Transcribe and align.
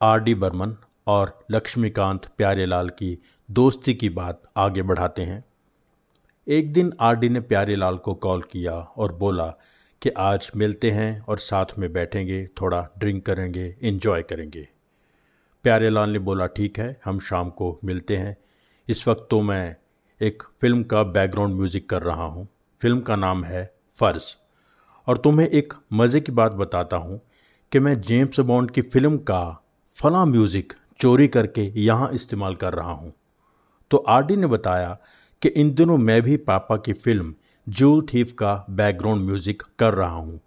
R 0.00 0.20
D 0.20 0.34
Burman 0.34 0.76
और 1.06 1.46
लक्ष्मीकांत 1.50 2.26
प्यारेलाल 2.38 2.88
की 2.88 3.18
दोस्ती 3.50 3.94
की 3.94 4.08
बात 4.08 4.42
आगे 4.56 4.82
बढ़ाते 4.82 5.22
हैं। 5.22 5.44
एक 6.46 6.72
दिन 6.72 6.92
आर 7.00 7.16
डी 7.16 7.28
ने 7.28 7.40
प्यारेलाल 7.40 7.96
को 7.96 8.14
कॉल 8.14 8.42
किया 8.42 8.72
और 8.72 9.12
बोला 9.12 9.46
कि 10.02 10.10
आज 10.10 10.50
मिलते 10.56 10.90
हैं 10.90 11.20
और 11.20 11.38
साथ 11.38 11.66
में 11.78 11.92
बैठेंगे, 11.92 12.46
थोड़ा 12.60 12.88
ड्रिंक 12.98 13.26
करेंगे 13.26 13.76
इन्जॉय 13.82 14.22
करेंगे। 14.22 14.68
प्यारेलाल 15.64 16.10
ने 16.10 16.18
बोला, 16.18 16.46
ठीक 16.46 16.78
है, 16.78 17.00
हम 17.04 17.18
शाम 17.18 17.50
को 17.50 17.78
मिलते 17.84 18.16
हैं। 18.16 18.36
इस 18.88 19.08
वक्त 19.08 19.26
तो 19.30 19.42
मैं 19.42 19.76
एक 20.20 20.42
फ़िल्म 20.60 20.82
का 20.82 21.02
बैकग्राउंड 21.02 21.54
म्यूज़िक 21.54 21.90
कर 21.90 22.02
रहा 22.02 22.24
हूँ। 22.24 22.48
फ़िल्म 22.82 23.00
का 23.00 23.16
नाम 23.16 23.44
है 23.44 23.70
फ़र्ज़। 24.00 24.34
और 25.06 25.16
तुम्हें 25.16 25.48
एक 25.48 25.72
मज़े 25.92 26.20
की 26.20 26.32
बात 26.32 26.52
बताता 26.52 26.96
हूँ 26.96 27.20
कि 27.72 27.78
मैं 27.78 28.00
जेम्स 28.00 28.40
बॉन्ड 28.40 28.70
की 28.70 28.82
फ़िल्म 28.82 29.18
का 29.18 29.64
फला 29.98 30.24
म्यूज़िक 30.24 30.72
चोरी 31.00 31.26
करके 31.28 31.62
यहाँ 31.76 32.08
इस्तेमाल 32.14 32.54
कर 32.54 32.72
रहा 32.72 32.90
हूँ। 32.90 33.12
तो 33.90 33.96
आरडी 34.08 34.34
ने 34.36 34.46
बताया 34.46 34.96
कि 35.42 35.48
इन 35.48 35.72
दिनों 35.74 35.96
मैं 35.98 36.20
भी 36.22 36.36
पापा 36.36 36.76
की 36.76 36.92
फ़िल्म 36.92 37.34
जूल 37.66 38.02
थीफ 38.12 38.32
का 38.32 38.52
बैकग्राउंड 38.70 39.24
म्यूज़िक 39.24 39.62
कर 39.78 39.94
रहा 39.94 40.10
हूँ 40.10 40.38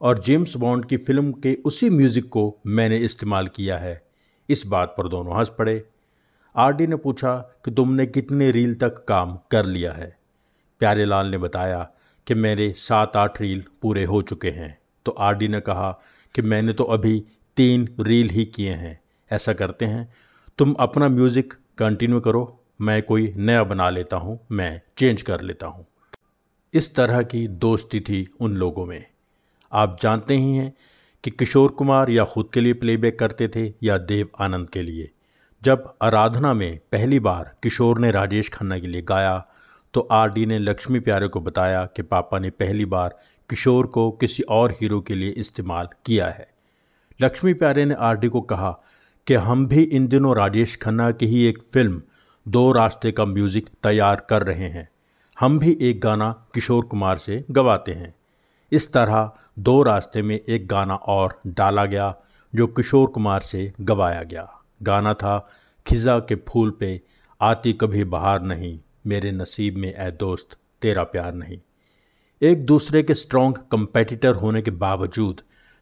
और 0.00 0.18
जेम्स 0.18 0.56
बॉन्ड 0.56 0.84
की 0.84 0.96
फ़िल्म 0.96 1.32
के 1.32 1.54
उसी 1.64 1.88
म्यूज़िक 1.90 2.28
को 2.28 2.44
मैंने 2.66 2.96
इस्तेमाल 2.96 3.46
किया 3.46 3.78
है। 3.78 4.02
इस 4.48 4.66
बात 4.66 4.94
पर 4.98 5.08
दोनों 5.08 5.38
हंस 5.38 5.52
पड़े। 5.58 5.82
आरडी 6.54 6.86
ने 6.86 6.96
पूछा 6.96 7.34
कि 7.64 7.70
तुमने 7.70 8.06
कितने 8.06 8.50
रील 8.50 8.74
तक 8.74 9.04
काम 9.08 9.36
कर 9.50 9.64
लिया 9.64 9.92
है? 9.92 10.16
प्यारे 10.80 11.04
लाल 11.04 11.26
ने 11.26 11.38
बताया 11.38 11.82
कि 12.26 12.34
मेरे 12.34 12.72
सात 12.76 13.16
आठ 13.16 13.40
रील 13.40 13.64
पूरे 13.82 14.04
हो 14.04 14.22
चुके 14.22 14.50
हैं। 14.50 14.78
तो 15.06 15.12
आरडी 15.12 15.48
ने 15.48 15.60
कहा 15.60 15.90
कि 16.34 16.42
मैंने 16.42 16.72
तो 16.72 16.84
अभी 16.84 17.22
तीन 17.58 17.88
रील 18.00 18.28
ही 18.30 18.44
किए 18.44 18.72
हैं। 18.72 18.98
ऐसा 19.30 19.52
करते 19.52 19.84
हैं। 19.84 20.12
तुम 20.58 20.72
अपना 20.72 21.08
म्यूज़िक 21.08 21.52
कंटिन्यू 21.78 22.20
करो। 22.20 22.42
मैं 22.80 23.02
कोई 23.02 23.32
नया 23.36 23.62
बना 23.64 23.88
लेता 23.90 24.16
हूँ। 24.16 24.38
मैं 24.50 24.80
चेंज 24.96 25.22
कर 25.22 25.40
लेता 25.40 25.66
हूँ। 25.66 25.86
इस 26.74 26.94
तरह 26.94 27.22
की 27.22 27.46
दोस्ती 27.58 28.00
थी 28.00 28.26
उन 28.40 28.54
लोगों 28.56 28.84
में। 28.86 29.04
आप 29.72 29.96
जानते 30.02 30.36
ही 30.36 30.54
हैं 30.56 30.72
कि 31.24 31.30
किशोर 31.30 31.70
कुमार 31.70 32.10
या 32.10 32.24
खुद 32.24 32.50
के 32.54 32.60
लिए 32.60 32.72
प्लेबैक 32.72 33.18
करते 33.18 33.48
थे 33.48 33.66
या 33.82 33.96
देव 33.98 34.28
आनंद 34.40 34.68
के 34.68 34.82
लिए। 34.82 35.10
जब 35.62 35.92
आराधना 36.02 36.52
में 36.54 36.78
पहली 36.92 37.18
बार 37.20 37.54
किशोर 37.62 37.98
ने 37.98 38.10
राजेश 38.10 38.48
खन्ना 38.48 38.78
के 38.78 38.86
लिए 38.86 39.02
गाया 39.02 39.38
तो 39.94 40.00
आर 40.10 40.30
डी 40.30 40.46
ने 40.46 40.58
लक्ष्मी 40.58 41.00
प्यारे 41.00 41.28
को 41.28 41.40
बताया 41.40 41.84
कि 41.86 42.02
पापा 42.02 42.38
ने 42.38 42.50
पहली 42.50 42.84
बार 42.84 43.18
किशोर 43.50 43.86
को 43.86 44.10
किसी 44.10 44.42
और 44.42 44.72
हीरो 44.72 45.00
के 45.00 45.14
लिए 45.14 45.30
इस्तेमाल 45.30 45.88
किया 46.06 46.26
है। 46.28 46.48
लक्ष्मी 47.20 47.54
प्यारे 47.54 47.84
ने 47.84 47.94
आर 47.94 48.16
डी 48.16 48.28
को 48.28 48.40
कहा 48.40 48.70
कि 49.26 49.34
हम 49.34 49.66
भी 49.66 49.82
इन 49.82 50.08
दिनों 50.08 50.36
राजेश 50.36 50.76
खन्ना 50.76 51.10
की 51.10 51.26
ही 51.26 51.44
एक 51.44 51.58
फ़िल्म, 51.74 52.02
दो 52.48 52.72
रास्ते 52.72 53.12
का 53.12 53.24
म्यूज़िक 53.24 53.68
तैयार 53.82 54.26
कर 54.30 54.42
रहे 54.42 54.68
हैं। 54.68 54.88
हम 55.40 55.58
भी 55.58 55.78
एक 55.80 56.00
गाना 56.00 56.48
किशोर 56.54 56.84
कुमार 56.84 57.18
से 57.18 57.44
गवाते 57.50 57.92
हैं। 57.92 58.14
इस 58.72 58.92
तरह 58.92 59.32
दो 59.58 59.82
रास्ते 59.82 60.22
में 60.22 60.40
एक 60.48 60.68
गाना 60.68 60.94
और 60.94 61.40
डाला 61.46 61.84
गया, 61.84 62.14
जो 62.54 62.66
किशोर 62.66 63.08
कुमार 63.08 63.40
से 63.40 63.72
गवाया 63.80 64.22
गया। 64.22 64.62
गाना 64.82 65.14
था, 65.14 65.50
खिजा 65.86 66.18
के 66.18 66.34
फूल 66.34 66.70
पे 66.70 67.00
आती 67.40 67.72
कभी 67.72 68.04
बाहर 68.04 68.42
नहीं, 68.42 68.78
मेरे 69.06 69.32
नसीब 69.32 69.76
में 69.76 69.94
ए 69.94 70.10
दोस्त 70.10 70.56
तेरा 70.82 71.02
प्यार 71.02 71.34
नहीं। 71.34 71.58
एक 72.42 72.66
दूसरे 72.66 73.02
के 73.02 73.14
स्ट्रॉन्ग 73.14 73.56
कंपेटिटर 73.56 74.34
होने 74.34 74.62
के 74.62 74.70
बावजूद 74.70 75.40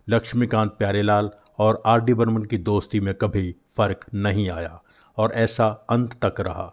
लक्ष्मीकांत 0.08 0.70
प्यारेलाल 0.78 1.30
और 1.58 1.82
आर 1.86 2.00
डी 2.00 2.14
बर्मन 2.14 2.42
की 2.44 2.58
दोस्ती 2.58 3.00
में 3.00 3.14
कभी 3.14 3.54
फ़र्क 3.76 4.04
नहीं 4.16 4.48
आया 4.50 4.80
और 5.18 5.32
ऐसा 5.34 5.66
अंत 5.90 6.12
तक 6.24 6.40
रहा। 6.40 6.72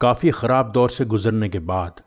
काफ़ी 0.00 0.30
ख़राब 0.30 0.70
दौर 0.72 0.90
से 0.90 1.04
गुजरने 1.04 1.48
के 1.48 1.58
बाद, 1.60 2.00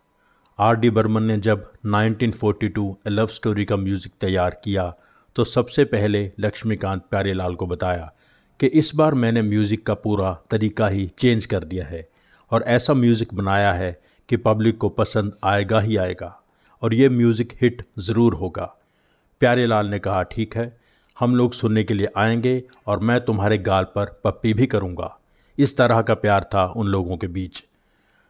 आर 0.59 0.75
डी 0.75 0.89
बर्मन 0.89 1.23
ने 1.23 1.37
जब 1.39 1.71
1942 1.87 2.89
ए 3.07 3.09
लव 3.09 3.27
स्टोरी 3.29 3.65
का 3.65 3.75
म्यूज़िक 3.77 4.13
तैयार 4.21 4.59
किया 4.63 4.93
तो 5.35 5.43
सबसे 5.45 5.85
पहले 5.85 6.31
लक्ष्मीकांत 6.39 7.03
प्यारेलाल 7.11 7.55
को 7.55 7.67
बताया 7.67 8.11
कि 8.59 8.67
इस 8.67 8.91
बार 8.95 9.13
मैंने 9.15 9.41
म्यूज़िक 9.41 9.85
का 9.85 9.93
पूरा 9.95 10.33
तरीका 10.51 10.87
ही 10.87 11.07
चेंज 11.17 11.45
कर 11.45 11.63
दिया 11.63 11.85
है 11.85 12.07
और 12.51 12.63
ऐसा 12.69 12.93
म्यूज़िक 12.93 13.33
बनाया 13.33 13.71
है 13.73 13.97
कि 14.29 14.37
पब्लिक 14.39 14.77
को 14.77 14.89
पसंद 14.89 15.33
आएगा 15.43 15.79
ही 15.79 15.97
आएगा 15.97 16.37
और 16.81 16.93
ये 16.93 17.09
म्यूज़िक 17.09 17.53
हिट 17.61 17.81
ज़रूर 17.99 18.33
होगा। 18.33 18.75
प्यारे 19.41 19.65
लाल 19.65 19.87
ने 19.87 19.99
कहा, 19.99 20.23
ठीक 20.23 20.57
है, 20.57 20.77
हम 21.19 21.35
लोग 21.35 21.53
सुनने 21.53 21.83
के 21.83 21.93
लिए 21.93 22.07
आएँगे 22.17 22.63
और 22.87 22.99
मैं 22.99 23.25
तुम्हारे 23.25 23.57
गाल 23.57 23.83
पर 23.83 24.21
पप्पी 24.23 24.53
भी 24.53 24.65
करूँगा। 24.65 25.19
इस 25.57 25.77
तरह 25.77 26.01
का 26.01 26.13
प्यार 26.13 26.43
था 26.43 26.65
उन 26.65 26.87
लोगों 26.87 27.17
के 27.17 27.27
बीच। 27.27 27.63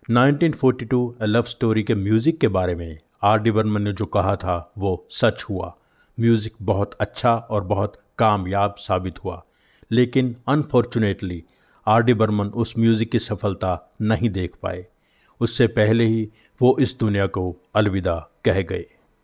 1942 0.09 1.22
अ 1.22 1.25
लव 1.25 1.44
स्टोरी 1.44 1.83
के 1.83 1.95
म्यूज़िक 1.95 2.39
के 2.39 2.47
बारे 2.47 2.75
में 2.75 2.97
आर 3.23 3.39
डी 3.39 3.51
बर्मन 3.51 3.81
ने 3.81 3.94
जो 3.94 4.05
कहा 4.05 4.35
था, 4.35 4.72
वो 4.77 5.07
सच 5.09 5.45
हुआ। 5.49 5.75
म्यूज़िक 6.19 6.53
बहुत 6.61 6.94
अच्छा 6.94 7.35
और 7.35 7.63
बहुत 7.63 8.01
कामयाब 8.17 8.75
साबित 8.78 9.23
हुआ। 9.23 9.43
लेकिन 9.91 10.35
अनफॉर्चुनेटली, 10.47 11.43
आर 11.88 12.03
डी 12.03 12.13
बर्मन 12.13 12.47
उस 12.47 12.73
म्यूज़िक 12.79 13.11
की 13.11 13.19
सफलता 13.19 13.91
नहीं 14.01 14.29
देख 14.29 14.55
पाए। 14.61 14.85
उससे 15.41 15.67
पहले 15.67 16.05
ही 16.05 16.29
वो 16.61 16.78
इस 16.79 16.99
दुनिया 16.99 17.28
को 17.28 17.55
अलविदा 17.75 18.29
कह 18.45 18.61
गए। 18.61 18.85